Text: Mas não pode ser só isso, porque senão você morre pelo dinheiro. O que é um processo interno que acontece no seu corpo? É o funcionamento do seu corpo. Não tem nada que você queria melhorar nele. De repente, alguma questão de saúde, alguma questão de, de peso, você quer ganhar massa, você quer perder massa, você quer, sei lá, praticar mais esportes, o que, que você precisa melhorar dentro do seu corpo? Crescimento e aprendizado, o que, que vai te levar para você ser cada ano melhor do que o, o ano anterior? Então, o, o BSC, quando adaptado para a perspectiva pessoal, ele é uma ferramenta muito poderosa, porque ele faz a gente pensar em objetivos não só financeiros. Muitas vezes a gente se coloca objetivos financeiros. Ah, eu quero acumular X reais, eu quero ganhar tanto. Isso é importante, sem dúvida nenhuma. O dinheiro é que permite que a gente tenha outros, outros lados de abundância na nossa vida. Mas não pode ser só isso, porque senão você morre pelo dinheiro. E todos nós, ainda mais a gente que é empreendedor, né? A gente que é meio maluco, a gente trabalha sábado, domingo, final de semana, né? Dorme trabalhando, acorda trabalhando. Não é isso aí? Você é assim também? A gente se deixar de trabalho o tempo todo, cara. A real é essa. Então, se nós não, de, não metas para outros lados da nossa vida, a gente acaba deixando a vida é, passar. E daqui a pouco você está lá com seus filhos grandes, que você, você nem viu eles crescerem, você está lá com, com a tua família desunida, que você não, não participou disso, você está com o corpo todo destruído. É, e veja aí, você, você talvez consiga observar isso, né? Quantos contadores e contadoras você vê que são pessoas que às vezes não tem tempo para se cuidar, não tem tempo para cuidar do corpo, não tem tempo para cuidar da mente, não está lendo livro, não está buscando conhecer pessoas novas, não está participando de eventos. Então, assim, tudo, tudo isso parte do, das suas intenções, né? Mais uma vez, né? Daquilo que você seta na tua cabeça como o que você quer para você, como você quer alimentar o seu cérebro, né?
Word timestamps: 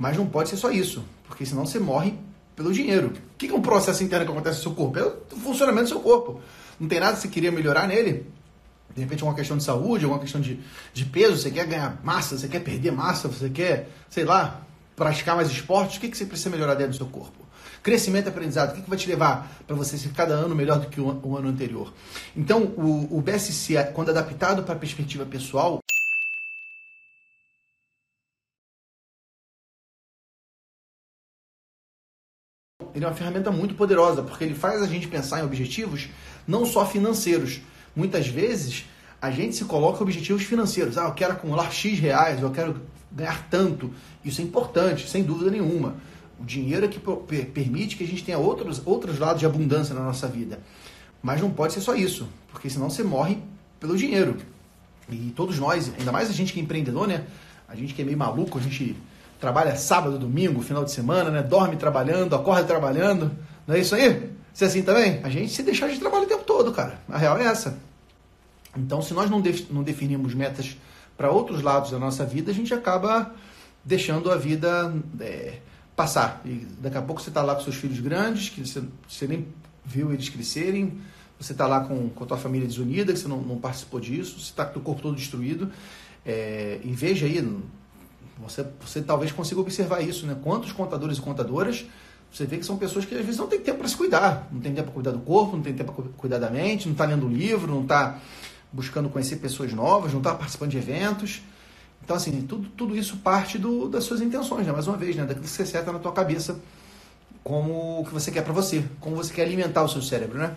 Mas 0.00 0.16
não 0.16 0.24
pode 0.24 0.48
ser 0.48 0.56
só 0.56 0.70
isso, 0.70 1.04
porque 1.28 1.44
senão 1.44 1.66
você 1.66 1.78
morre 1.78 2.14
pelo 2.56 2.72
dinheiro. 2.72 3.08
O 3.08 3.36
que 3.36 3.48
é 3.48 3.54
um 3.54 3.60
processo 3.60 4.02
interno 4.02 4.24
que 4.24 4.32
acontece 4.32 4.56
no 4.56 4.62
seu 4.62 4.72
corpo? 4.72 4.98
É 4.98 5.04
o 5.04 5.36
funcionamento 5.36 5.84
do 5.84 5.88
seu 5.90 6.00
corpo. 6.00 6.40
Não 6.80 6.88
tem 6.88 6.98
nada 6.98 7.16
que 7.16 7.20
você 7.20 7.28
queria 7.28 7.52
melhorar 7.52 7.86
nele. 7.86 8.26
De 8.94 9.02
repente, 9.02 9.20
alguma 9.20 9.36
questão 9.36 9.58
de 9.58 9.62
saúde, 9.62 10.06
alguma 10.06 10.18
questão 10.18 10.40
de, 10.40 10.58
de 10.94 11.04
peso, 11.04 11.36
você 11.36 11.50
quer 11.50 11.66
ganhar 11.66 12.00
massa, 12.02 12.38
você 12.38 12.48
quer 12.48 12.60
perder 12.60 12.92
massa, 12.92 13.28
você 13.28 13.50
quer, 13.50 13.90
sei 14.08 14.24
lá, 14.24 14.62
praticar 14.96 15.36
mais 15.36 15.50
esportes, 15.50 15.98
o 15.98 16.00
que, 16.00 16.08
que 16.08 16.16
você 16.16 16.24
precisa 16.24 16.48
melhorar 16.48 16.74
dentro 16.76 16.92
do 16.92 16.96
seu 16.96 17.06
corpo? 17.06 17.38
Crescimento 17.82 18.24
e 18.24 18.30
aprendizado, 18.30 18.70
o 18.70 18.74
que, 18.76 18.80
que 18.80 18.88
vai 18.88 18.98
te 18.98 19.06
levar 19.06 19.62
para 19.66 19.76
você 19.76 19.98
ser 19.98 20.12
cada 20.12 20.32
ano 20.32 20.54
melhor 20.54 20.80
do 20.80 20.88
que 20.88 21.00
o, 21.00 21.20
o 21.22 21.36
ano 21.36 21.50
anterior? 21.50 21.92
Então, 22.34 22.62
o, 22.62 23.18
o 23.18 23.20
BSC, 23.20 23.92
quando 23.92 24.08
adaptado 24.08 24.62
para 24.62 24.74
a 24.74 24.78
perspectiva 24.78 25.26
pessoal, 25.26 25.79
ele 32.94 33.04
é 33.04 33.08
uma 33.08 33.14
ferramenta 33.14 33.50
muito 33.50 33.74
poderosa, 33.74 34.22
porque 34.22 34.44
ele 34.44 34.54
faz 34.54 34.82
a 34.82 34.86
gente 34.86 35.08
pensar 35.08 35.40
em 35.40 35.44
objetivos 35.44 36.08
não 36.46 36.64
só 36.66 36.86
financeiros. 36.86 37.60
Muitas 37.94 38.28
vezes 38.28 38.84
a 39.20 39.30
gente 39.30 39.54
se 39.56 39.64
coloca 39.64 40.02
objetivos 40.02 40.42
financeiros. 40.42 40.96
Ah, 40.96 41.04
eu 41.04 41.12
quero 41.12 41.32
acumular 41.32 41.70
X 41.70 41.98
reais, 41.98 42.40
eu 42.42 42.50
quero 42.50 42.80
ganhar 43.12 43.46
tanto. 43.50 43.92
Isso 44.24 44.40
é 44.40 44.44
importante, 44.44 45.08
sem 45.08 45.22
dúvida 45.22 45.50
nenhuma. 45.50 45.96
O 46.40 46.44
dinheiro 46.44 46.86
é 46.86 46.88
que 46.88 46.98
permite 47.46 47.96
que 47.96 48.04
a 48.04 48.06
gente 48.06 48.24
tenha 48.24 48.38
outros, 48.38 48.80
outros 48.86 49.18
lados 49.18 49.40
de 49.40 49.46
abundância 49.46 49.94
na 49.94 50.00
nossa 50.00 50.26
vida. 50.26 50.60
Mas 51.22 51.40
não 51.40 51.50
pode 51.50 51.74
ser 51.74 51.80
só 51.80 51.94
isso, 51.94 52.26
porque 52.50 52.70
senão 52.70 52.88
você 52.88 53.02
morre 53.02 53.38
pelo 53.78 53.96
dinheiro. 53.96 54.36
E 55.10 55.32
todos 55.36 55.58
nós, 55.58 55.92
ainda 55.98 56.12
mais 56.12 56.30
a 56.30 56.32
gente 56.32 56.52
que 56.52 56.60
é 56.60 56.62
empreendedor, 56.62 57.06
né? 57.06 57.24
A 57.68 57.74
gente 57.74 57.92
que 57.92 58.00
é 58.00 58.04
meio 58.04 58.16
maluco, 58.16 58.58
a 58.58 58.62
gente 58.62 58.96
trabalha 59.40 59.74
sábado, 59.74 60.18
domingo, 60.18 60.60
final 60.60 60.84
de 60.84 60.92
semana, 60.92 61.30
né? 61.30 61.42
Dorme 61.42 61.76
trabalhando, 61.76 62.36
acorda 62.36 62.64
trabalhando. 62.64 63.30
Não 63.66 63.74
é 63.74 63.80
isso 63.80 63.94
aí? 63.94 64.30
Você 64.52 64.64
é 64.64 64.66
assim 64.66 64.82
também? 64.82 65.20
A 65.22 65.28
gente 65.28 65.52
se 65.52 65.62
deixar 65.62 65.88
de 65.88 65.98
trabalho 65.98 66.24
o 66.24 66.28
tempo 66.28 66.44
todo, 66.44 66.72
cara. 66.72 67.00
A 67.08 67.16
real 67.16 67.38
é 67.38 67.44
essa. 67.44 67.78
Então, 68.76 69.00
se 69.00 69.14
nós 69.14 69.30
não, 69.30 69.40
de, 69.40 69.66
não 69.70 69.84
metas 70.34 70.76
para 71.16 71.30
outros 71.30 71.62
lados 71.62 71.90
da 71.90 71.98
nossa 71.98 72.24
vida, 72.24 72.50
a 72.50 72.54
gente 72.54 72.72
acaba 72.72 73.34
deixando 73.84 74.30
a 74.30 74.36
vida 74.36 74.92
é, 75.20 75.54
passar. 75.96 76.40
E 76.44 76.66
daqui 76.78 76.98
a 76.98 77.02
pouco 77.02 77.20
você 77.20 77.30
está 77.30 77.42
lá 77.42 77.54
com 77.54 77.62
seus 77.62 77.76
filhos 77.76 78.00
grandes, 78.00 78.50
que 78.50 78.66
você, 78.66 78.82
você 79.08 79.26
nem 79.26 79.46
viu 79.84 80.12
eles 80.12 80.28
crescerem, 80.28 80.98
você 81.38 81.52
está 81.52 81.66
lá 81.66 81.80
com, 81.80 82.10
com 82.10 82.24
a 82.24 82.26
tua 82.26 82.36
família 82.36 82.66
desunida, 82.66 83.12
que 83.12 83.18
você 83.18 83.28
não, 83.28 83.40
não 83.40 83.58
participou 83.58 83.98
disso, 83.98 84.38
você 84.38 84.50
está 84.50 84.64
com 84.64 84.78
o 84.78 84.82
corpo 84.82 85.02
todo 85.02 85.16
destruído. 85.16 85.70
É, 86.24 86.78
e 86.84 86.92
veja 86.92 87.26
aí, 87.26 87.40
você, 88.42 88.66
você 88.80 89.00
talvez 89.00 89.32
consiga 89.32 89.60
observar 89.60 90.00
isso, 90.00 90.26
né? 90.26 90.36
Quantos 90.42 90.72
contadores 90.72 91.18
e 91.18 91.20
contadoras 91.20 91.86
você 92.32 92.46
vê 92.46 92.58
que 92.58 92.64
são 92.64 92.76
pessoas 92.76 93.04
que 93.04 93.14
às 93.14 93.24
vezes 93.24 93.38
não 93.38 93.48
tem 93.48 93.58
tempo 93.58 93.78
para 93.78 93.88
se 93.88 93.96
cuidar, 93.96 94.48
não 94.52 94.60
tem 94.60 94.72
tempo 94.72 94.86
para 94.86 94.94
cuidar 94.94 95.10
do 95.10 95.18
corpo, 95.18 95.56
não 95.56 95.62
tem 95.62 95.74
tempo 95.74 95.92
para 95.92 96.04
cuidar 96.16 96.38
da 96.38 96.48
mente, 96.48 96.86
não 96.86 96.92
está 96.92 97.04
lendo 97.04 97.26
livro, 97.28 97.72
não 97.72 97.82
está 97.82 98.20
buscando 98.72 99.08
conhecer 99.08 99.36
pessoas 99.36 99.72
novas, 99.72 100.12
não 100.12 100.20
está 100.20 100.34
participando 100.34 100.70
de 100.70 100.78
eventos. 100.78 101.42
Então, 102.02 102.16
assim, 102.16 102.42
tudo, 102.42 102.68
tudo 102.70 102.96
isso 102.96 103.16
parte 103.16 103.58
do, 103.58 103.88
das 103.88 104.04
suas 104.04 104.20
intenções, 104.20 104.66
né? 104.66 104.72
Mais 104.72 104.86
uma 104.86 104.96
vez, 104.96 105.16
né? 105.16 105.22
Daquilo 105.22 105.44
que 105.44 105.50
você 105.50 105.66
seta 105.66 105.92
na 105.92 105.98
tua 105.98 106.12
cabeça 106.12 106.60
como 107.42 108.00
o 108.00 108.04
que 108.04 108.12
você 108.12 108.30
quer 108.30 108.42
para 108.42 108.52
você, 108.52 108.84
como 109.00 109.16
você 109.16 109.32
quer 109.32 109.42
alimentar 109.42 109.82
o 109.82 109.88
seu 109.88 110.02
cérebro, 110.02 110.38
né? 110.38 110.54